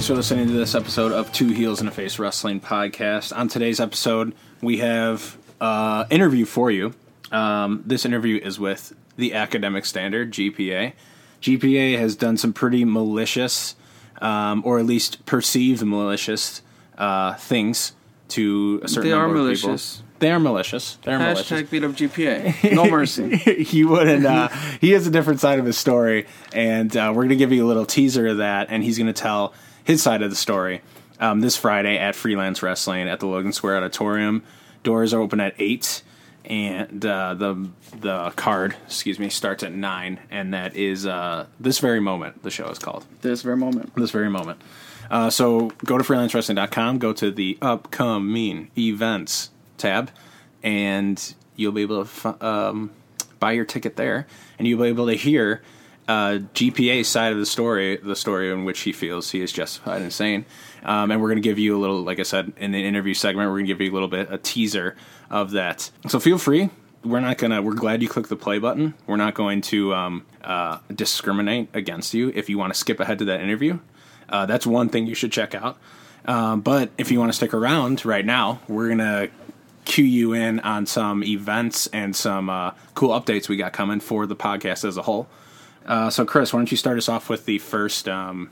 [0.00, 3.36] Thanks for listening to this episode of Two Heels and a Face Wrestling Podcast.
[3.36, 6.94] On today's episode, we have an interview for you.
[7.30, 10.94] Um, this interview is with the Academic Standard, GPA.
[11.42, 13.76] GPA has done some pretty malicious,
[14.22, 16.62] um, or at least perceived malicious,
[16.96, 17.92] uh, things
[18.28, 19.68] to a certain They are number of people.
[19.68, 20.02] malicious.
[20.18, 20.98] They are malicious.
[21.02, 21.50] They're malicious.
[21.50, 22.72] Hashtag beat up GPA.
[22.74, 23.36] No mercy.
[23.64, 24.24] he wouldn't.
[24.24, 24.48] Uh,
[24.80, 27.66] he has a different side of his story, and uh, we're going to give you
[27.66, 29.52] a little teaser of that, and he's going to tell
[29.90, 30.82] his side of the story
[31.18, 34.44] um, this Friday at Freelance Wrestling at the Logan Square Auditorium.
[34.84, 36.02] Doors are open at eight,
[36.44, 41.80] and uh, the the card, excuse me, starts at nine, and that is uh, this
[41.80, 42.44] very moment.
[42.44, 43.92] The show is called this very moment.
[43.96, 44.62] this very moment.
[45.10, 50.12] Uh, so go to freelancewrestling.com, go to the upcoming events tab,
[50.62, 52.92] and you'll be able to f- um,
[53.40, 55.62] buy your ticket there, and you'll be able to hear
[56.10, 60.02] uh, GPA's side of the story, the story in which he feels he is justified
[60.02, 60.44] in saying.
[60.82, 63.14] Um, and we're going to give you a little, like I said, in the interview
[63.14, 64.96] segment, we're going to give you a little bit, a teaser
[65.30, 65.90] of that.
[66.08, 66.70] So feel free.
[67.04, 67.62] We're not gonna.
[67.62, 68.92] We're glad you clicked the play button.
[69.06, 73.20] We're not going to um, uh, discriminate against you if you want to skip ahead
[73.20, 73.78] to that interview.
[74.28, 75.78] Uh, that's one thing you should check out.
[76.26, 79.28] Um, but if you want to stick around right now, we're gonna
[79.86, 84.26] cue you in on some events and some uh, cool updates we got coming for
[84.26, 85.26] the podcast as a whole.
[85.90, 88.08] Uh, so, Chris, why don't you start us off with the first?
[88.08, 88.50] Um,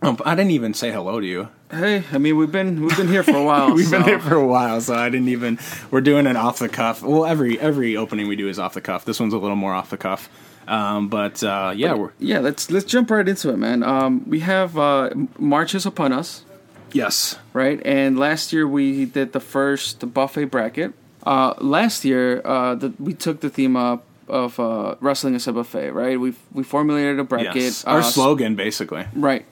[0.00, 1.48] oh, I didn't even say hello to you.
[1.72, 3.74] Hey, I mean we've been we've been here for a while.
[3.74, 5.58] We've been here for a while, so I didn't even.
[5.90, 7.02] We're doing an off the cuff.
[7.02, 9.04] Well, every every opening we do is off the cuff.
[9.04, 10.28] This one's a little more off the cuff.
[10.68, 13.82] Um, but uh, yeah, we're Yeah, let's let's jump right into it, man.
[13.82, 16.44] Um, we have uh, March is upon us,
[16.92, 17.80] yes, right?
[17.84, 20.92] And last year we did the first buffet bracket.
[21.24, 25.52] Uh, last year, uh, the, we took the theme up of uh, wrestling as a
[25.52, 26.18] buffet, right?
[26.18, 27.56] We we formulated a bracket.
[27.56, 27.84] yes.
[27.84, 29.04] Our uh, slogan, basically.
[29.14, 29.44] right?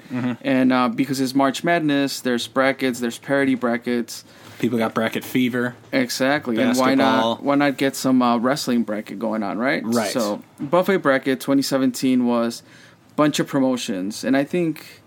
[0.43, 4.25] And uh, because it's March Madness, there's brackets, there's parody brackets.
[4.59, 5.75] People got bracket fever.
[5.93, 7.43] Exactly, and why not?
[7.43, 9.83] Why not get some uh, wrestling bracket going on, right?
[9.85, 10.11] Right.
[10.11, 12.63] So buffet bracket 2017 was
[13.17, 15.03] bunch of promotions, and I think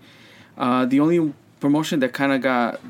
[0.58, 2.80] uh, the only promotion that kind of got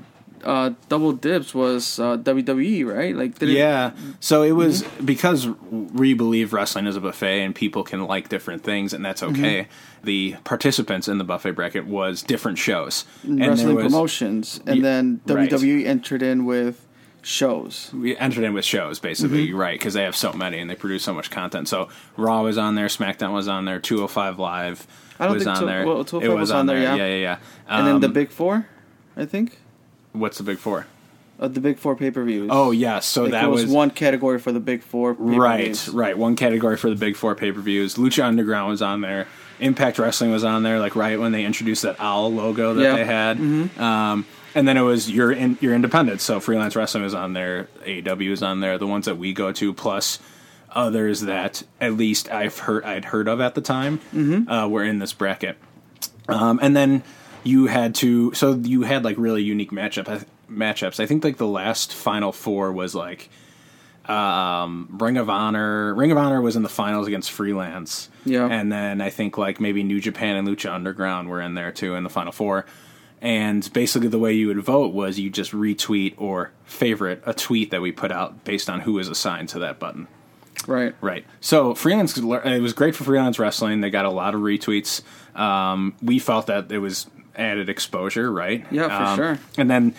[0.45, 3.17] uh, double dips was uh, WWE, right?
[3.17, 3.93] Like, did it- Yeah.
[4.21, 5.05] So it was Mm-hmm.
[5.07, 9.23] because we believe wrestling is a buffet and people can like different things, and that's
[9.23, 9.45] Mm-hmm.
[9.45, 9.69] okay.
[10.03, 15.21] The participants in the buffet bracket was different shows, and wrestling was- promotions, and then
[15.27, 15.49] right.
[15.51, 16.87] WWE entered in with
[17.23, 17.91] shows.
[17.95, 19.57] we entered in with shows basically Mm-hmm.
[19.57, 21.89] right because they have so many and they produce so much content so
[22.19, 24.87] raw was on there smackdown was on there 205 live
[25.19, 27.07] I don't was think on two- there well, it was, on there, yeah yeah.
[27.07, 28.67] yeah yeah And then the Um, big four,
[29.17, 29.59] I think,
[30.15, 30.87] what's the big four?
[31.41, 32.49] uh, the big four pay per views.
[32.53, 35.13] Oh yes so like that there was, was one category for the big four.
[35.15, 35.89] right pay-per-views.
[35.91, 39.27] right one category for the big four pay-per-views lucha underground was on there
[39.59, 42.97] impact wrestling was on there like right when they introduced that owl logo that Yeah.
[42.97, 43.39] they had
[43.81, 47.69] um, and then it was your in, your independent so freelance wrestling was on there
[47.85, 50.21] aew was on there the ones that we go to plus
[50.71, 54.01] others that at least i've heard i'd heard of at the time
[54.49, 55.57] uh, were in this bracket
[56.29, 57.03] um, and then
[57.45, 61.47] you had to so you had like really unique matchup matchups i think like the
[61.47, 63.31] last final four was like
[64.07, 65.95] um, Ring of Honor.
[65.95, 68.11] Ring of Honor was in the finals against Freelance.
[68.25, 68.47] Yeah.
[68.47, 71.95] And then I think like maybe New Japan and Lucha Underground were in there too
[71.95, 72.67] in the final four.
[73.21, 77.71] And basically the way you would vote was you just retweet or favorite a tweet
[77.71, 80.09] that we put out based on who was assigned to that button.
[80.67, 80.95] Right.
[81.01, 81.25] Right.
[81.41, 83.81] So freelance, it was great for freelance wrestling.
[83.81, 85.03] They got a lot of retweets.
[85.39, 88.65] Um, we felt that it was added exposure, right?
[88.71, 89.39] Yeah, for Um, sure.
[89.59, 89.95] And then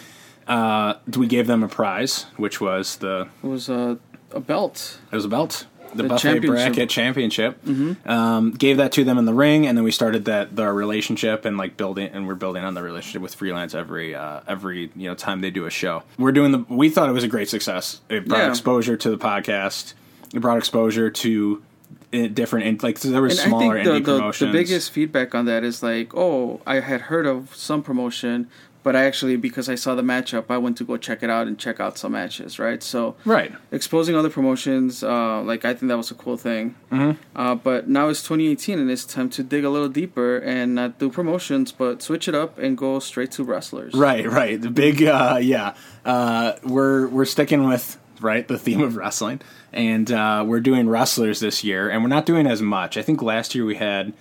[0.48, 3.98] uh, we gave them a prize, which was the It was a,
[4.32, 5.00] a belt.
[5.12, 5.66] it was a belt.
[5.94, 6.66] The, The buffet championship.
[6.74, 7.58] bracket championship.
[8.06, 11.46] Um, gave that to them in the ring, and then we started that the relationship
[11.46, 15.08] and like building, and we're building on the relationship with freelance every uh, every you
[15.08, 16.04] know time they do a show.
[16.18, 16.66] We're doing the.
[16.68, 18.02] We thought it was a great success.
[18.10, 18.50] It brought Yeah.
[18.50, 19.94] exposure to the podcast.
[20.34, 21.64] It brought exposure to
[22.34, 24.52] different in, like there were And smaller I think indie the, the, promotions.
[24.52, 28.50] the biggest feedback on that is like, oh, I had heard of some promotion,
[28.84, 31.48] but I actually, because I saw the matchup, I went to go check it out
[31.48, 32.84] and check out some matches, right?
[32.84, 33.52] So right.
[33.72, 36.76] exposing other promotions, uh, like I think that was a cool thing.
[36.92, 37.18] Mhm.
[37.36, 41.00] Uh, but now it's 2018 and it's time to dig a little deeper and not
[41.00, 43.94] do promotions, but switch it up and go straight to wrestlers.
[43.96, 44.62] Right, right.
[44.62, 45.74] The big, uh, yeah.
[46.06, 49.42] Uh, we're we're sticking with right the theme of wrestling,
[49.76, 52.98] and uh, we're doing wrestlers this year, and we're not doing as much.
[52.98, 54.14] I think last year we had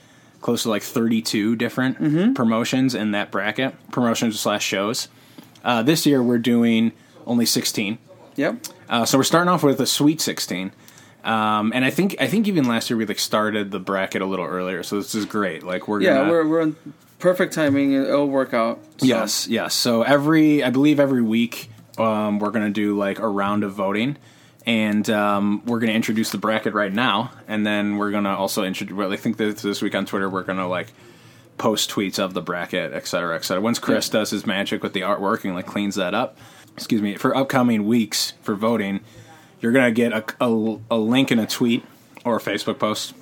[0.43, 2.33] close to like thirty-two different Mm-hmm.
[2.35, 5.09] promotions in that bracket, promotions slash shows.
[5.65, 6.93] Uh, this year we're doing
[7.27, 7.97] only sixteen.
[8.37, 8.57] Yep.
[8.91, 10.73] Uh, so we're starting off with a sweet sixteen.
[11.25, 14.27] Um, and I think I think even last year we like started the bracket a
[14.27, 15.63] little earlier, so this is great.
[15.63, 16.77] Like we're Yeah, gonna, we're we're on
[17.19, 17.95] perfect timing.
[17.95, 18.81] It'll work out.
[18.99, 19.07] So.
[19.07, 19.75] Yes, yes.
[19.75, 23.73] So every, I believe every week, um, we're going to do like a round of
[23.73, 24.19] voting,
[24.67, 28.31] and um, we're going to introduce the bracket right now, and then we're going to
[28.31, 28.97] also introduce.
[28.97, 30.93] Well, I think this this week on Twitter we're going to like
[31.59, 33.63] post tweets of the bracket, et cetera, et cetera.
[33.63, 36.37] Once Chris does his magic with the artwork and like cleans that up,
[36.77, 39.01] excuse me, for upcoming weeks for voting,
[39.61, 41.85] you're going to get a, a, a link in a tweet
[42.25, 43.15] or a Facebook post.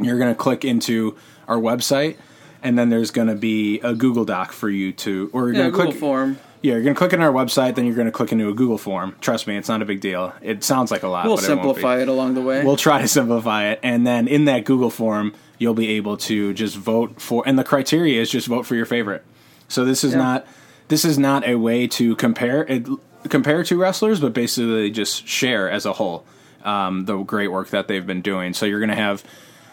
[0.00, 1.16] You're going to click into
[1.46, 2.16] our website,
[2.62, 5.58] and then there's going to be a Google Doc for you to, or you're Yeah,
[5.70, 6.00] going to Google click.
[6.00, 6.38] form.
[6.62, 8.54] Yeah, you're going to click on our website, then you're going to click into a
[8.54, 9.16] Google form.
[9.20, 10.32] Trust me, it's not a big deal.
[10.40, 12.64] It sounds like a lot, We'll but it simplify it along the way.
[12.64, 16.54] We'll try to simplify it, and then in that Google form, you'll be able to
[16.54, 17.42] just vote for.
[17.46, 19.24] And the criteria is just vote for your favorite.
[19.68, 20.18] So this is Yeah.
[20.18, 20.46] not
[20.88, 22.86] this is not a way to compare it,
[23.28, 26.24] compare two wrestlers, but basically just share as a whole
[26.64, 28.52] um, the great work that they've been doing.
[28.52, 29.24] So you're going to have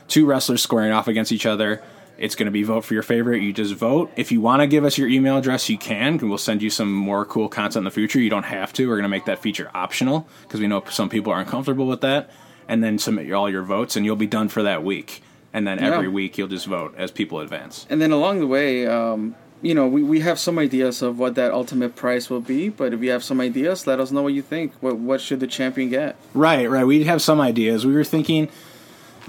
[0.08, 1.82] two wrestlers squaring off against each other.
[2.20, 3.42] It's going to be vote for your favorite.
[3.42, 4.12] You just vote.
[4.18, 6.18] If you want to give us your email address, you can.
[6.18, 8.20] We'll send you some more cool content in the future.
[8.20, 8.88] You don't have to.
[8.88, 12.02] We're going to make that feature optional because we know some people aren't comfortable with
[12.02, 12.30] that.
[12.68, 15.24] And then submit your, all your votes, and you'll be done for that week.
[15.54, 16.12] And then every Yeah.
[16.14, 17.88] week you'll just vote as people advance.
[17.90, 19.34] And then along the way, um,
[19.64, 22.70] you know, we, we have some ideas of what that ultimate price will be.
[22.70, 24.74] But if you have some ideas, let us know what you think.
[24.82, 26.16] What what should the champion get?
[26.36, 26.86] Right, right.
[26.86, 27.86] We have some ideas.
[27.88, 28.50] We were thinking,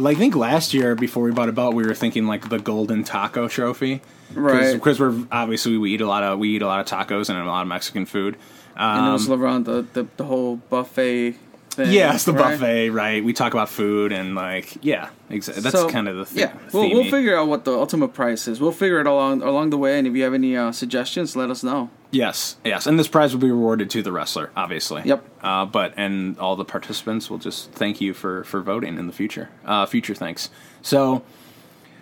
[0.01, 2.59] like, I think last year before we bought a belt, we were thinking like the
[2.59, 4.01] golden taco trophy,
[4.35, 4.75] Right.
[4.75, 7.39] Because we're obviously we eat a lot of we eat a lot of tacos and
[7.39, 8.37] a lot of Mexican food.
[8.77, 11.35] and it Um, was around the, the, the whole buffet
[11.71, 11.93] thing.
[11.93, 12.53] yeah, it's the right?
[12.59, 13.25] buffet, right?
[13.25, 15.63] We talk about food and like, yeah, exactly.
[15.63, 16.39] That's So, kind of the thing.
[16.41, 18.61] Yeah, we'll, we'll figure out what the ultimate price is.
[18.61, 21.51] We'll figure it along along the way, and if you have any uh, suggestions, let
[21.51, 21.91] us know.
[22.13, 25.03] Yes, yes, and this prize will be rewarded to the wrestler, obviously.
[25.05, 25.25] Yep.
[25.43, 29.13] Uh, but and all the participants will just thank you for for voting in the
[29.13, 29.49] future.
[29.65, 30.51] Uh, future thanks.
[30.83, 31.23] So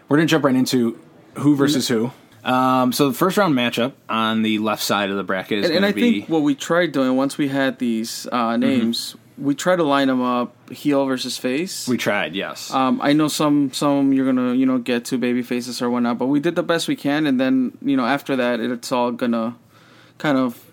[0.09, 0.99] we're gonna jump right into
[1.35, 2.11] who versus who.
[2.45, 5.75] Um, so the first round matchup on the left side of the bracket is And,
[5.75, 8.57] and going I to be think what we tried doing once we had these uh,
[8.57, 11.87] names, we tried to line them up heel versus face.
[11.87, 12.35] we tried.
[12.35, 12.71] Yes.
[12.71, 16.17] Um, I know some some you're gonna you know get to baby faces or whatnot,
[16.17, 19.13] but we did the best we can, and then you know after that it's all
[19.13, 19.57] gonna
[20.19, 20.65] kind of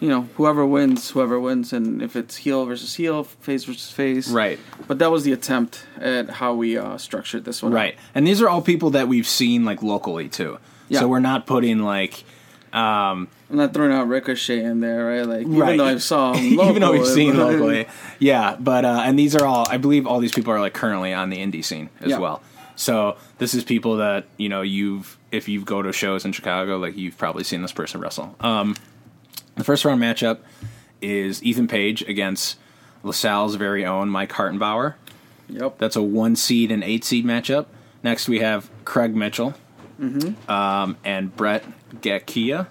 [0.00, 4.28] you know whoever wins whoever wins, and if it's heel versus heel, face versus face,
[4.30, 4.58] right.
[4.86, 7.72] But that was the attempt at how we uh, structured this one.
[7.72, 7.96] Right.
[8.14, 10.58] And these are all people that we've seen like locally too.
[10.88, 11.00] Yeah.
[11.00, 12.24] So we're not putting like
[12.72, 15.26] um, I'm not throwing out Ricochet in there, right?
[15.26, 15.76] Like even Right.
[15.76, 17.86] though I saw him even though we've seen locally.
[18.18, 21.12] Yeah, but uh, and these are all I believe all these people are like currently
[21.12, 22.18] on the indie scene as Yeah.
[22.18, 22.42] well.
[22.76, 26.78] So this is people that you know you've if you go to shows in Chicago,
[26.78, 28.34] like you've probably seen this person wrestle.
[28.40, 28.76] Um,
[29.60, 30.38] the first round matchup
[31.02, 32.56] is Ethan Page against
[33.02, 34.94] LaSalle's very own Mike Hartenbauer.
[35.48, 35.78] Yep.
[35.78, 37.66] That's a one seed and eight seed matchup.
[38.02, 39.54] Next we have Craig Mitchell
[40.00, 40.50] Mm-hmm.
[40.50, 41.62] um, and Brett
[41.96, 42.68] Gakiya.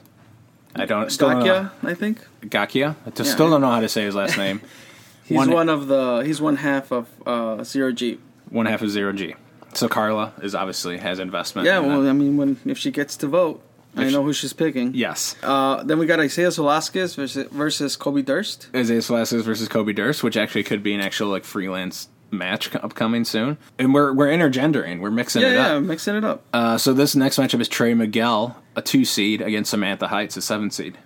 [0.75, 2.95] I don't still don't know- I think Gakiya.
[3.05, 3.33] I just Yeah.
[3.35, 4.61] still don't know how to say his last name.
[5.25, 8.17] he's One- one, of the he's one half of uh, Zero G.
[8.49, 9.35] one half of zero G.
[9.75, 11.67] So Carla is obviously has investment.
[11.67, 12.09] Yeah, in well, that.
[12.09, 13.61] I mean, when if she gets to vote,
[14.07, 14.93] I know who she's picking.
[14.93, 18.69] yes, Uh, then we got Isaiah Velasquez versus, versus Kobe Durst.
[18.75, 22.79] Isaiah Velasquez versus Kobe Durst, which actually could be an actual like freelance match co-
[22.79, 23.57] upcoming soon.
[23.79, 25.83] And we're we're intergendering, we're mixing Yeah, it yeah, up.
[25.83, 26.43] mixing it up.
[26.53, 30.41] Uh, so this next matchup is Trey Miguel, a two seed, against Samantha Heights, a
[30.41, 30.97] seven seed.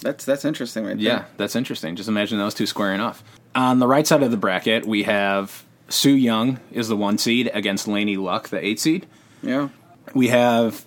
[0.00, 1.26] That's that's interesting, right Yeah, there.
[1.36, 1.96] that's interesting.
[1.96, 3.22] Just imagine those two squaring off.
[3.54, 7.50] On the right side of the bracket, we have Su Yung is the one seed
[7.54, 9.06] against Laynie Luck, the eight seed.
[9.42, 9.68] Yeah,
[10.14, 10.84] We have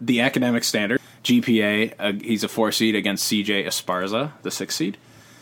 [0.00, 1.94] the academic standard GPA.
[1.98, 4.96] Uh, he's a four seed against CJ Esparza, the six seed.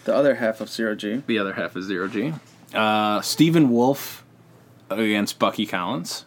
[0.04, 1.22] the other half of Zero G.
[1.26, 2.32] The other half is zero G.
[2.74, 4.24] Uh, Stephen Wolf
[4.90, 6.24] against Bucky Collins.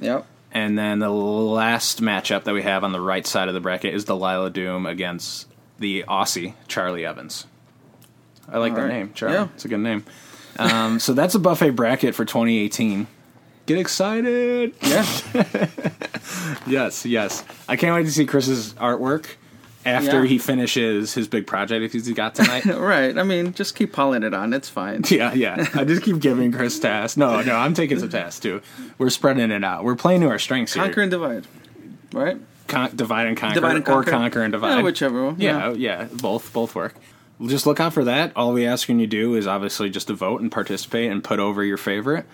[0.00, 0.26] Yep.
[0.52, 3.94] And then the last matchup that we have on the right side of the bracket
[3.94, 5.46] is Delilah Doom against
[5.78, 7.46] the Aussie Charli Evans.
[8.50, 8.92] I like All that right.
[8.92, 9.34] name, Charlie.
[9.34, 9.48] Yeah.
[9.54, 10.04] It's a good name.
[10.58, 13.06] Um, so that's a buffet bracket for 2018.
[13.68, 14.74] Get excited!
[14.82, 15.06] Yeah.
[16.66, 17.44] Yes, yes.
[17.68, 19.26] I can't wait to see Chris's artwork
[19.86, 20.28] after Yeah.
[20.28, 22.64] he finishes his big project he's got tonight.
[22.66, 23.16] right.
[23.16, 24.52] I mean, just keep piling it on.
[24.52, 25.02] It's fine.
[25.08, 25.66] yeah, yeah.
[25.74, 27.16] I just keep giving Chris tasks.
[27.16, 28.60] No, no, I'm taking some tasks too.
[28.98, 29.84] We're spreading it out.
[29.84, 30.82] We're playing to our strengths here.
[30.84, 31.46] Conquer and divide.
[32.12, 32.36] Right.
[32.66, 34.08] Con- divide and conquer, Divide and conquer.
[34.08, 34.76] or conquer and divide.
[34.78, 35.36] Yeah, whichever one.
[35.40, 36.94] Yeah, yeah, both both work.
[37.46, 38.32] Just look out for that.
[38.36, 41.38] All we asking you to do is obviously just to vote and participate and put
[41.38, 42.26] over your favorite,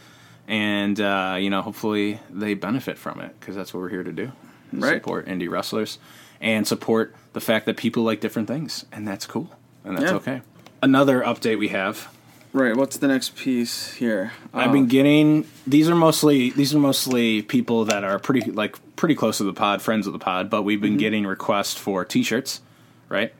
[0.48, 4.12] and uh, you know hopefully they benefit from it because that's what we're here to
[4.12, 4.32] do.
[4.72, 4.94] Right.
[4.96, 5.98] Support indie wrestlers
[6.40, 9.50] and support the fact that people like different things, and that's cool
[9.84, 10.16] and that's Yeah.
[10.16, 10.40] okay.
[10.82, 12.08] Another update we have
[12.52, 12.76] Right.
[12.76, 14.30] What's the next piece here?
[14.52, 18.76] I've Uh, been getting these are mostly these are mostly people that are pretty like
[18.94, 20.98] pretty close to the pod, friends of the pod, but we've been Mm-hmm.
[20.98, 22.60] getting requests for t-shirts,
[23.08, 23.32] right?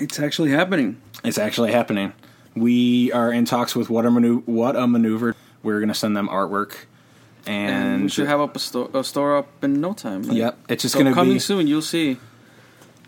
[0.00, 0.96] It's actually happening.
[1.22, 2.12] It's actually happening.
[2.56, 5.36] We are in talks with what a manu- what a maneuver.
[5.62, 6.76] We're going to send them artwork
[7.46, 10.22] and, And we should have up a, sto- a store up in no time.
[10.22, 11.66] Like, Yep, it's just so going to be coming be soon.
[11.66, 12.18] You'll see.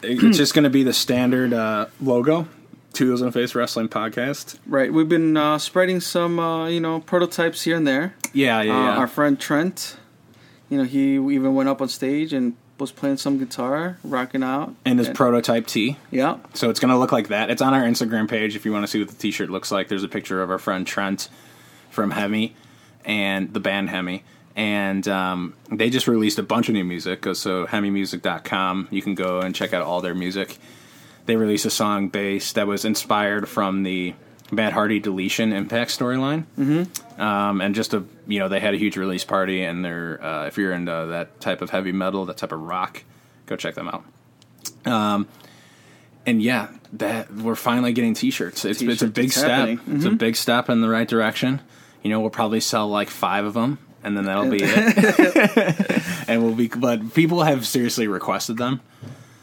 [0.03, 2.49] it's just going to be the standard uh, logo.
[2.93, 4.59] Two Heels and a Face Wrestling Podcast.
[4.67, 4.93] Right.
[4.93, 8.15] We've been uh, spreading some, uh, you know, prototypes here and there.
[8.35, 8.97] Yeah, yeah, Uh, yeah.
[8.99, 9.97] Our friend Trent,
[10.69, 14.75] you know, he even went up on stage and was playing some guitar, rocking out.
[14.85, 15.97] and his And- prototype tee.
[16.11, 16.37] Yeah.
[16.53, 17.49] So it's going to look like that.
[17.51, 19.89] It's on our Instagram page if you want to see what the t-shirt looks like.
[19.89, 21.29] There's a picture of our friend Trent
[21.93, 22.55] from Hemi
[23.05, 24.25] and the band Hemi.
[24.55, 27.25] And um, they just released a bunch of new music.
[27.35, 28.89] So hemimusic.com.
[28.91, 30.59] You can go and check out all their music.
[31.27, 34.15] They released a song based that was inspired from the
[34.51, 36.45] Matt Hardy deletion impact storyline.
[36.59, 37.21] Mm-hmm.
[37.21, 40.47] Um, and just a you know they had a huge release party and they're uh,
[40.47, 43.03] if you're into that type of heavy metal, that type of rock,
[43.47, 44.05] go check them out.
[44.85, 45.29] Um,
[46.27, 48.65] and yeah, that we're finally getting t-shirts.
[48.65, 49.51] It's it's a big it's step.
[49.51, 49.81] happening.
[49.89, 51.61] It's a big step in the right direction.
[52.03, 56.03] You know, we'll probably sell like five of them, and then that'll be it.
[56.29, 56.69] and we'll be.
[56.69, 58.81] But people have seriously requested them,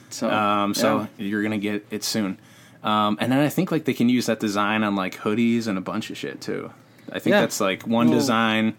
[0.10, 1.25] So, um, so yeah.
[1.25, 2.38] you're gonna get it soon.
[2.84, 5.78] Um, and then I think like they can use that design on like hoodies and
[5.78, 6.72] a bunch of shit too.
[7.12, 7.42] I think Yeah.
[7.42, 8.75] that's like one Well- design.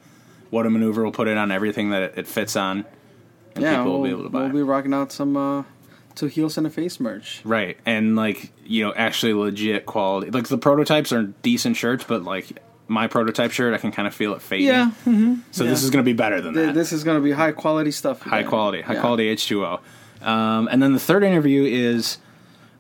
[0.51, 2.85] What a maneuver will put it on everything that it, it fits on,
[3.55, 4.43] and yeah, people will we'll, be able to buy.
[4.43, 5.63] we'll be rocking out some uh,
[6.17, 7.41] two heels and a face merch.
[7.45, 10.33] Right, and like you know, actually legit quality.
[10.33, 12.59] Like the prototypes are decent shirts, but like
[12.91, 14.67] my prototype shirt, I can kind of feel it fading.
[14.67, 14.91] Yeah,
[15.53, 16.75] So this is going to be better than th- that.
[16.75, 18.21] this is gonna be high quality stuff.
[18.23, 18.49] high again.
[18.51, 19.01] quality, high Yeah.
[19.01, 19.81] quality H two O.
[20.23, 22.19] Um, and then the third interview is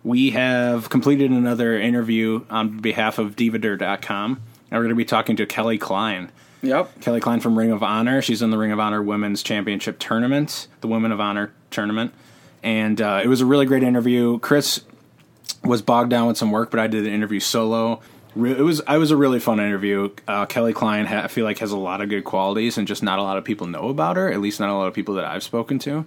[0.04, 4.40] we have completed another interview on behalf of Divadirt.com.
[4.70, 6.30] And we're going to be talking to Kelly Klein.
[6.62, 7.00] Yep.
[7.00, 8.20] Kelly Klein from Ring of Honor.
[8.20, 12.12] She's in the Ring of Honor Women's Championship Tournament, the Women of Honor tournament.
[12.62, 14.38] And uh, it was a really great interview.
[14.40, 14.82] Chris
[15.64, 18.00] was bogged down with some work, but I did an interview solo.
[18.36, 20.10] It was I was a really fun interview.
[20.28, 23.02] Uh, Kelly Klein, ha- I feel like, has a lot of good qualities, and just
[23.02, 24.30] not a lot of people know about her.
[24.30, 26.06] At least not a lot of people that I've spoken to.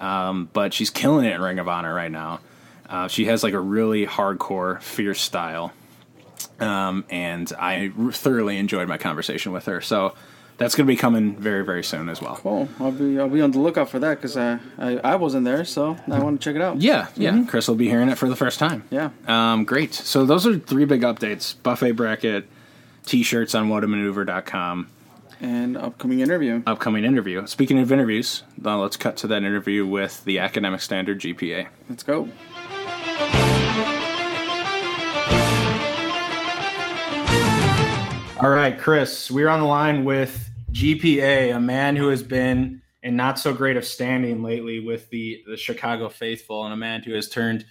[0.00, 2.40] Um, but she's killing it in Ring of Honor right now.
[2.88, 5.72] Uh, she has like a really hardcore, fierce style,
[6.58, 9.80] um, and I thoroughly enjoyed my conversation with her.
[9.80, 10.14] So
[10.62, 12.36] that's going to be coming very, very soon as well.
[12.36, 12.68] Cool.
[12.80, 15.64] I'll be I'll be on the lookout for that because I, I I wasn't there,
[15.64, 16.80] so I want to check it out.
[16.80, 17.44] Yeah, yeah.
[17.48, 18.84] Chris will be hearing it for the first time.
[18.90, 19.10] Yeah.
[19.26, 19.94] Um, great.
[19.94, 22.46] So those are three big updates: buffet bracket,
[23.04, 24.88] t-shirts on whatamaneuver.com,
[25.40, 26.62] And upcoming interview.
[26.66, 27.46] upcoming interview.
[27.46, 31.66] Speaking of interviews, now let's cut to that interview with the academic standard GPA.
[31.88, 32.28] Let's go.
[38.40, 43.16] All right, Chris, we're on the line with GPA, a man who has been in
[43.16, 47.14] not so great of standing lately with the, the Chicago faithful, and a man who
[47.14, 47.64] has turned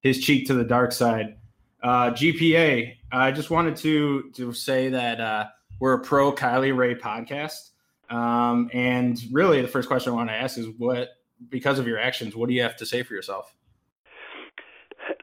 [0.00, 1.36] his cheek to the dark side.
[1.82, 5.46] Uh, GPA, I just wanted to to say that uh,
[5.80, 7.70] we're a pro Kylie Rae podcast,
[8.10, 11.10] um, and really the first question I want to ask is what,
[11.50, 13.54] because of your actions, what do you have to say for yourself?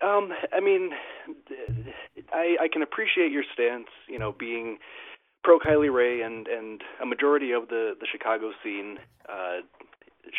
[0.01, 0.91] Um, I mean,
[2.31, 3.87] I, I can appreciate your stance.
[4.07, 4.77] You know, being
[5.43, 8.97] pro Kylie Rae, and and a majority of the the Chicago scene
[9.29, 9.61] uh,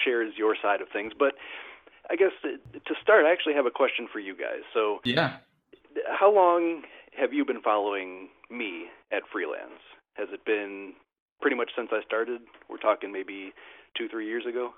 [0.04, 1.12] shares your side of things.
[1.18, 1.34] But
[2.10, 4.60] I guess to, to start, I actually have a question for you guys.
[4.74, 5.36] So, Yeah.
[6.10, 6.82] how long
[7.18, 9.80] have you been following me at Freelance?
[10.14, 10.92] Has it been
[11.40, 12.42] pretty much since I started?
[12.68, 13.52] We're talking maybe
[13.96, 14.74] two, three years ago.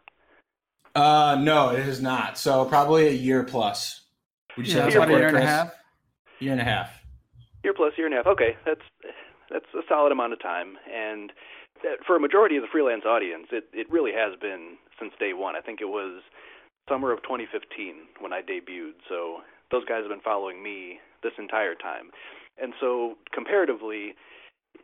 [0.95, 2.39] Uh, no, it is not.
[2.39, 4.03] So probably a year plus.
[4.57, 5.75] Would you Yeah, that's about a year and a half.
[6.39, 7.03] Year and a half.
[7.65, 8.27] Year plus, year and a half.
[8.27, 8.81] Okay, that's
[9.51, 11.33] that's a solid amount of time, and
[11.83, 15.33] that, for a majority of the freelance audience, it it really has been since day
[15.33, 15.57] one.
[15.57, 16.23] I think it was
[16.89, 18.95] summer of 2015 when I debuted.
[19.09, 22.11] So those guys have been following me this entire time,
[22.61, 24.15] and so comparatively,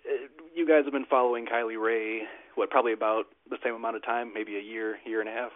[0.06, 2.22] uh, you guys have been following Kylie Rae.
[2.54, 5.52] What, probably about the same amount of time, maybe a year, year and a half.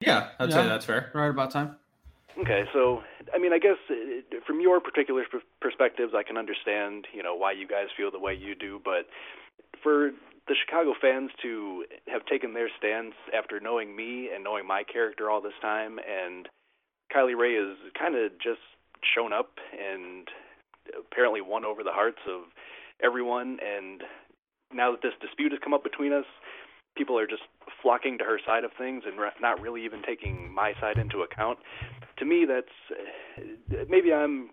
[0.00, 0.54] Yeah, I'd Yeah.
[0.56, 1.10] say that's fair.
[1.14, 1.76] Right about time.
[2.38, 3.94] Okay, so I mean, I guess uh,
[4.46, 8.18] from your particular per- perspectives, I can understand, you know, why you guys feel the
[8.18, 8.80] way you do.
[8.84, 9.06] But
[9.82, 10.10] for
[10.48, 15.30] the Chicago fans to have taken their stance after knowing me and knowing my character
[15.30, 16.48] all this time, and
[17.14, 18.60] Kylie Rae has kind of just
[19.14, 20.28] shown up and
[20.98, 22.42] apparently won over the hearts of
[23.02, 23.58] everyone.
[23.62, 24.02] And
[24.72, 26.26] now that this dispute has come up between us,
[26.96, 27.42] people are just
[27.82, 31.58] flocking to her side of things and not really even taking my side into account.
[32.18, 32.68] To me, that's
[33.38, 34.50] uh, maybe I'm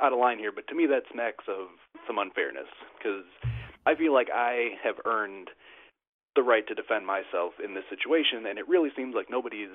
[0.00, 1.68] out of line here, but to me, that smacks of
[2.06, 3.24] some unfairness because
[3.86, 5.48] I feel like I have earned
[6.34, 9.68] the right to defend myself in this situation, and it really seems like nobody's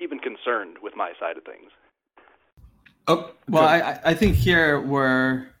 [0.00, 1.70] even concerned with my side of things.
[3.08, 5.54] Oh, well, I, I think here where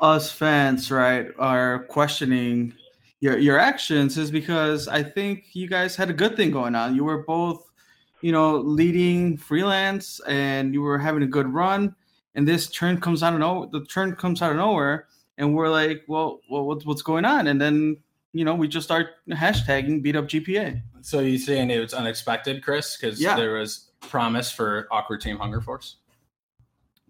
[0.00, 2.74] us fans, right, are questioning
[3.20, 6.94] your your actions is because I think you guys had a good thing going on.
[6.94, 7.70] You were both,
[8.20, 11.94] you know, leading freelance, and you were having a good run.
[12.34, 15.06] And this turn comes out of no, the turn comes out of nowhere,
[15.38, 17.46] and we're like, well, well, what's what's going on?
[17.46, 17.96] And then
[18.32, 20.82] you know, we just start hashtagging beat up GPA.
[21.00, 22.96] So you saying it was unexpected, Chris?
[22.96, 23.34] Because yeah.
[23.34, 25.96] there was promise for awkward team hunger force.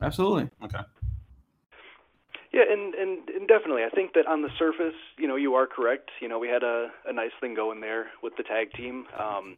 [0.01, 0.49] Absolutely.
[0.63, 0.79] Okay.
[2.53, 5.67] Yeah, and, and and definitely, I think that on the surface, you know, you are
[5.67, 6.11] correct.
[6.21, 9.07] You know, we had a a nice thing going there with the tag team.
[9.19, 9.57] Um,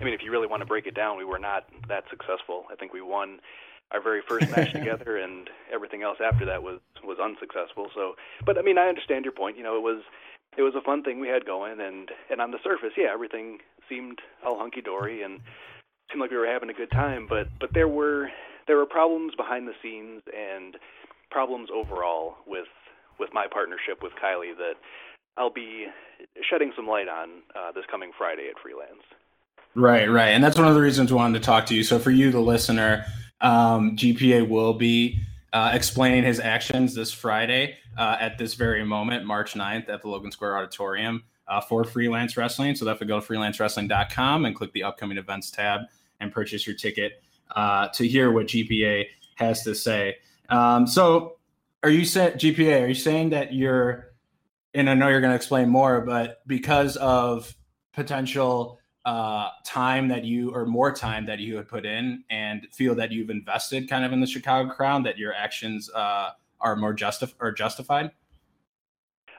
[0.00, 2.64] I mean, if you really want to break it down, we were not that successful.
[2.70, 3.40] I think we won
[3.90, 7.90] our very first match together, and everything else after that was was unsuccessful.
[7.94, 9.56] So, but I mean, I understand your point.
[9.56, 10.02] You know, it was
[10.56, 13.58] it was a fun thing we had going, and and on the surface, yeah, everything
[13.88, 15.40] seemed all hunky dory and
[16.10, 17.26] seemed like we were having a good time.
[17.28, 18.30] But but there were
[18.66, 20.76] there were problems behind the scenes and
[21.30, 22.68] problems overall with
[23.18, 24.74] with my partnership with Kylie that
[25.36, 25.86] I'll be
[26.48, 29.02] shedding some light on uh, this coming Friday at Freelance.
[29.76, 31.82] Right, right, and that's one of the reasons we wanted to talk to you.
[31.82, 33.04] So for you, the listener,
[33.40, 35.20] um, GPA will be
[35.52, 40.08] uh, explaining his actions this Friday uh, at this very moment, March 9th, at the
[40.08, 42.76] Logan Square Auditorium uh, for Freelance Wrestling.
[42.76, 45.82] So, definitely go to freelancewrestling.com and click the upcoming events tab
[46.20, 47.20] and purchase your ticket
[47.56, 50.16] uh, to hear what GPA has to say.
[50.50, 51.36] Um, so,
[51.82, 54.12] are you saying, GPA, are you saying that you're,
[54.72, 57.54] and I know you're going to explain more, but because of
[57.92, 62.94] potential uh, time that you or more time that you had put in and feel
[62.94, 66.94] that you've invested kind of in the Chicago crown that your actions uh, are more
[66.94, 68.10] justif- or justified?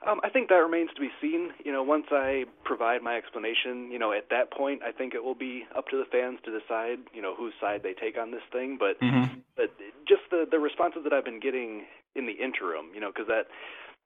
[0.07, 1.49] Um, I think that remains to be seen.
[1.63, 5.23] You know, once I provide my explanation, you know, at that point, I think it
[5.23, 8.29] will be up to the fans to decide, you know, whose side they take on
[8.29, 8.77] this thing.
[8.79, 9.39] But, mm-hmm.
[9.57, 9.73] but
[10.07, 13.47] just the the responses that I've been getting in the interim, you know, because that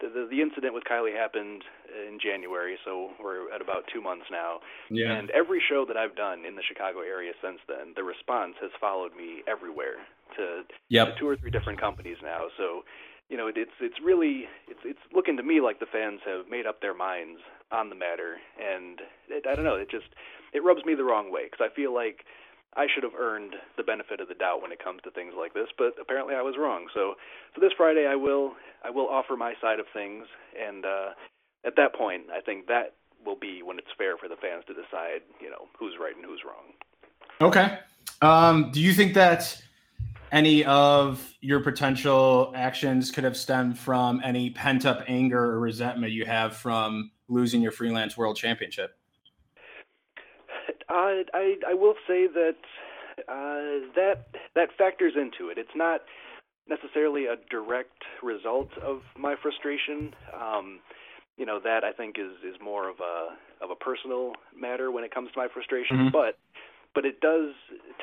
[0.08, 1.64] the, the incident with Kylie happened
[2.08, 4.60] in January, so we're at about two months now.
[4.90, 5.12] Yeah.
[5.12, 8.72] And every show that I've done in the Chicago area since then, the response has
[8.80, 9.98] followed me everywhere
[10.38, 11.14] to, yep.
[11.14, 12.48] to two or three different companies now.
[12.58, 12.84] So,
[13.30, 16.50] you know, it, it's it's really it's it's looking to me like the fans have
[16.50, 17.40] made up their minds
[17.72, 20.08] on the matter, and it, I don't know, it just
[20.54, 22.26] it rubs me the wrong way because I feel like
[22.76, 25.54] I should have earned the benefit of the doubt when it comes to things like
[25.54, 26.88] this, but apparently I was wrong.
[26.94, 27.16] So,
[27.56, 28.54] so this Friday I will
[28.84, 31.10] I will offer my side of things, and uh,
[31.66, 34.74] at that point, I think that will be when it's fair for the fans to
[34.74, 36.74] decide, you know, who's right and who's wrong.
[37.42, 37.80] Okay.
[38.22, 39.62] Um, do you think that
[40.32, 46.12] any of your potential actions could have stemmed from any pent up anger or resentment
[46.12, 48.99] you have from losing your freelance world championship?
[50.90, 52.56] I I will say that
[53.28, 55.58] uh, that that factors into it.
[55.58, 56.02] It's not
[56.68, 60.14] necessarily a direct result of my frustration.
[60.34, 60.80] Um,
[61.38, 65.04] you know that I think is is more of a of a personal matter when
[65.04, 66.10] it comes to my frustration, mm-hmm.
[66.12, 66.38] but
[66.94, 67.54] but it does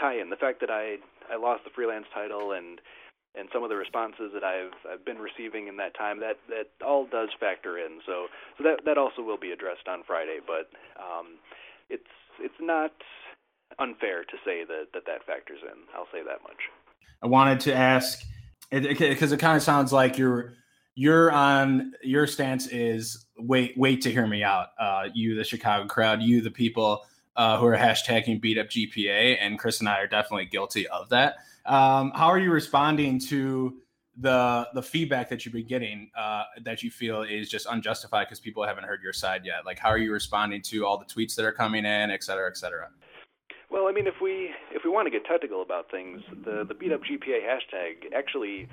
[0.01, 0.97] tie in the fact that I
[1.31, 2.81] I lost the freelance title and
[3.37, 6.73] and some of the responses that I've I've been receiving in that time that that
[6.85, 8.01] all does factor in.
[8.07, 11.37] So so that that also will be addressed on Friday, but um,
[11.91, 12.05] it's
[12.41, 12.93] it's not
[13.79, 15.79] unfair to say that that, that factors in.
[15.95, 16.61] I'll say that much.
[17.23, 18.23] I wanted to ask
[18.71, 20.55] because it, it kind of sounds like you're
[20.95, 24.69] you're on your stance is wait wait to hear me out.
[24.79, 27.03] Uh, you the Chicago crowd, you the people
[27.37, 31.09] uh, who are hashtagging beat up GPA, and Chris and I are definitely guilty of
[31.11, 31.37] that.
[31.67, 33.77] Um, how are you responding to
[34.19, 38.41] the the feedback that you've been getting uh, that you feel is just unjustified because
[38.41, 39.67] people haven't heard your side yet?
[39.67, 42.49] Like, how are you responding to all the tweets that are coming in, et cetera,
[42.49, 42.89] et cetera?
[43.71, 46.75] Well, I mean, if we if we want to get technical about things, the the
[46.75, 48.69] beat up GPA hashtag actually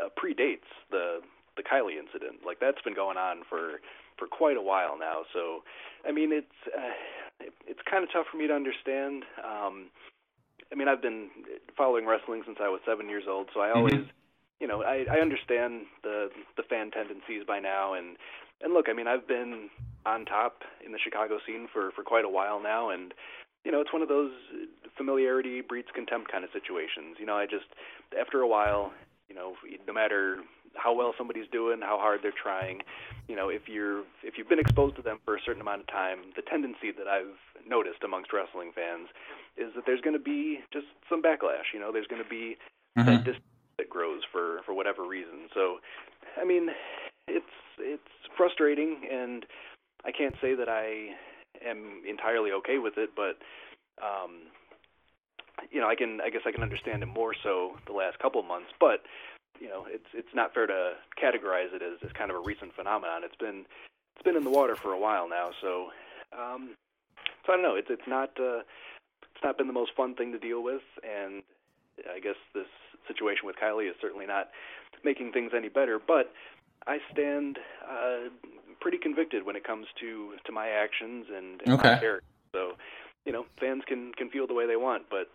[0.00, 1.20] uh, predates the
[1.56, 2.46] the Kylie incident.
[2.46, 3.80] Like that's been going on for
[4.18, 5.22] for quite a while now.
[5.32, 5.62] So,
[6.06, 6.92] I mean, it's uh,
[7.40, 9.24] it, it's kind of tough for me to understand.
[9.42, 9.90] Um,
[10.70, 11.30] I mean, I've been
[11.76, 13.78] following wrestling since I was seven years old, so I mm-hmm.
[13.78, 14.10] always, mm-hmm.
[14.60, 18.16] You know, I, I understand the the fan tendencies by now, and
[18.60, 19.70] and look, I mean, I've been
[20.04, 23.14] on top in the Chicago scene for for quite a while now, and
[23.64, 24.32] you know, it's one of those
[24.96, 27.16] familiarity breeds contempt kind of situations.
[27.18, 27.66] You know, I just
[28.18, 28.92] after a while,
[29.28, 29.54] you know,
[29.86, 30.38] no matter
[30.74, 32.82] how well somebody's doing, how hard they're trying,
[33.26, 35.86] you know, if you're if you've been exposed to them for a certain amount of
[35.86, 39.08] time, the tendency that I've noticed amongst wrestling fans
[39.56, 41.74] is that there's going to be just some backlash.
[41.74, 42.56] You know, there's going to be
[42.96, 43.06] mm-hmm.
[43.06, 43.42] that dis-
[43.78, 45.48] that grows for for whatever reason.
[45.54, 45.78] So,
[46.40, 46.68] I mean,
[47.26, 47.46] it's
[47.78, 48.02] it's
[48.36, 49.46] frustrating, and
[50.04, 51.14] I can't say that I
[51.66, 53.38] am entirely okay with it, but
[54.02, 54.50] um,
[55.70, 58.40] you know, I can I guess I can understand it more so the last couple
[58.40, 59.02] of months, but
[59.60, 62.74] you know, it's it's not fair to categorize it as, as kind of a recent
[62.74, 63.22] phenomenon.
[63.24, 63.64] It's been
[64.16, 65.90] it's been in the water for a while now, so
[66.32, 66.70] um,
[67.46, 67.74] so I don't know.
[67.74, 68.60] It's it's not uh,
[69.34, 71.42] it's not been the most fun thing to deal with, and
[72.12, 72.66] I guess this
[73.06, 74.48] situation with Kylie is certainly not
[75.04, 75.98] making things any better.
[76.04, 76.32] But
[76.86, 77.58] I stand
[77.88, 78.30] uh,
[78.80, 81.94] pretty convicted when it comes to to my actions and, and Okay.
[81.94, 82.26] my character.
[82.54, 82.72] So
[83.24, 85.28] you know, fans can can feel the way they want, but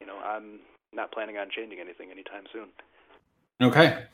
[0.00, 0.60] you know, I'm
[0.92, 2.68] not planning on changing anything anytime soon.
[3.62, 4.04] Okay.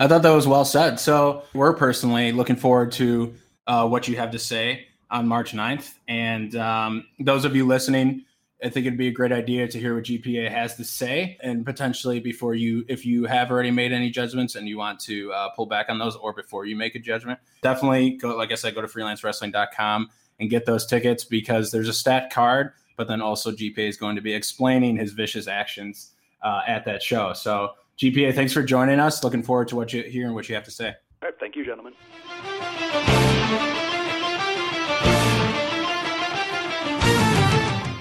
[0.00, 0.98] I thought that was well said.
[0.98, 3.34] So we're personally looking forward to
[3.66, 5.94] uh, what you have to say on March 9th.
[6.08, 8.24] And um, those of you listening,
[8.64, 11.66] I think it'd be a great idea to hear what GPA has to say, and
[11.66, 15.50] potentially before you, if you have already made any judgments and you want to uh,
[15.50, 18.34] pull back on those, or before you make a judgment, definitely go.
[18.34, 20.08] Like I said, go to freelancewrestling.com
[20.40, 24.16] and get those tickets because there's a stat card, but then also GPA is going
[24.16, 27.34] to be explaining his vicious actions uh, at that show.
[27.34, 29.22] So GPA, thanks for joining us.
[29.22, 30.94] Looking forward to what you hearing what you have to say.
[31.22, 31.92] All right, thank you, gentlemen.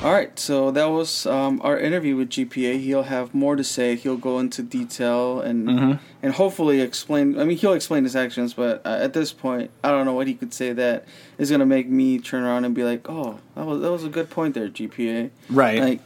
[0.04, 2.78] All right, so that was um, our interview with GPA.
[2.82, 3.96] He'll have more to say.
[3.96, 5.92] He'll go into detail and Mm-hmm.
[6.22, 7.40] and hopefully explain.
[7.40, 10.28] I mean, he'll explain his actions, but uh, at this point, I don't know what
[10.28, 11.06] he could say that
[11.38, 14.10] is gonna make me turn around and be like, "Oh, that was that was a
[14.10, 15.80] good point there, GPA." Right.
[15.80, 16.02] Like,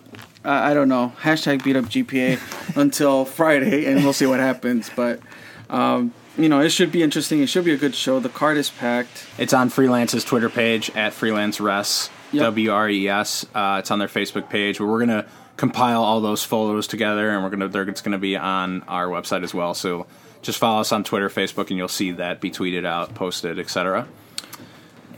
[0.46, 1.14] I, I don't know.
[1.22, 2.40] Hashtag beat up GPA
[2.78, 4.92] until Friday, and we'll see what happens.
[4.96, 5.22] But
[5.72, 7.42] um, you know, it should be interesting.
[7.42, 8.20] It should be a good show.
[8.20, 9.26] The card is packed.
[9.40, 12.44] It's on Freelance's Twitter page at Freelance Res, Yep.
[12.44, 13.46] W R E S.
[13.56, 17.44] Uh, it's on their Facebook page where we're gonna compile all those photos together, and
[17.44, 19.74] we're gonna they're, it's gonna be on our website as well.
[19.74, 20.08] So
[20.42, 24.08] just follow us on Twitter, Facebook, and you'll see that be tweeted out, posted, etc.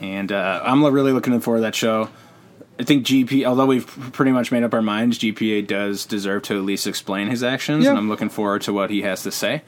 [0.01, 2.09] And uh, I'm really looking forward to that show.
[2.79, 6.57] I think GP, although we've pretty much made up our minds, GPA does deserve to
[6.57, 7.89] at least explain his actions, Yeah.
[7.91, 9.63] and I'm looking forward to what he has to say.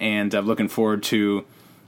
[0.00, 1.44] And I'm looking forward to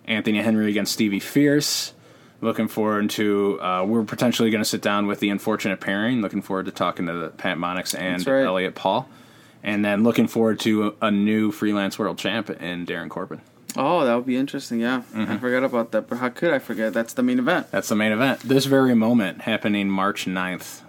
[0.06, 1.94] Anthony Henry against Stevie Fierce.
[2.40, 6.22] Looking forward to uh, we're potentially going to sit down with the unfortunate pairing.
[6.22, 8.44] Looking forward to talking to the Pat Monix and right.
[8.44, 9.08] Elliot Paul,
[9.62, 13.40] and then looking forward to a, a new freelance world champ in Darren Corbin.
[13.76, 14.80] Oh, that would be interesting.
[14.80, 16.08] Yeah, I forgot about that.
[16.08, 16.92] But how could I forget?
[16.94, 17.70] That's the main event.
[17.70, 18.40] That's the main event.
[18.40, 20.82] This very moment happening March 9th,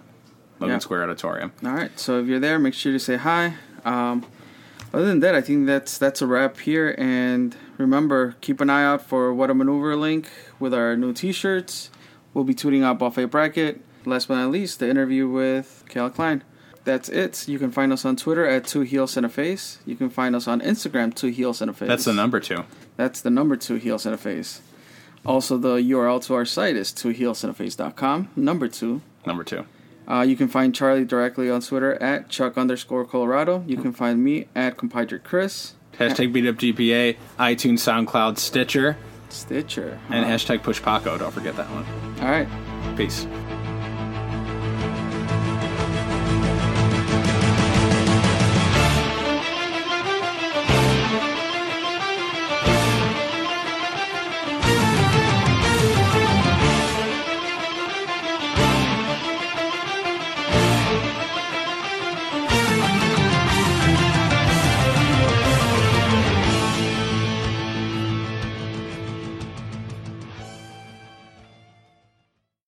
[0.60, 0.78] Logan Yeah.
[0.78, 1.52] Square Auditorium.
[1.64, 1.96] All right.
[1.98, 3.54] So if you're there, make sure to say hi.
[3.84, 4.24] Um,
[4.92, 6.94] other than that, I think that's that's a wrap here.
[6.98, 11.90] And remember, keep an eye out for what a maneuver link with our new T-shirts.
[12.34, 13.80] We'll be tweeting out Buffet Bracket.
[14.04, 16.42] Last but not least, the interview with Cal Klein.
[16.84, 17.46] That's it.
[17.46, 19.78] You can find us on Twitter at Two Heels and a Face.
[19.84, 21.88] You can find us on Instagram, Two Heels and a Face.
[21.88, 22.64] That's the number two.
[22.96, 24.60] That's the number two heels and a face.
[25.24, 28.28] Also, the URL to our site is twoheelsandface.com.
[28.36, 29.00] Number two.
[29.26, 29.64] Number two.
[30.10, 33.62] Uh, you can find Charlie directly on Twitter at Chuck underscore Colorado.
[33.66, 35.74] You can find me at Compadre Chris.
[35.96, 38.96] Hashtag beat up GPA, iTunes, SoundCloud, Stitcher,
[39.28, 40.00] Stitcher.
[40.08, 41.16] and hashtag push Paco.
[41.16, 41.84] Don't forget that one.
[42.20, 42.48] All right.
[42.96, 43.26] Peace.